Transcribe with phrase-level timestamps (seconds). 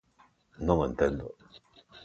[0.65, 1.25] Non o entendo.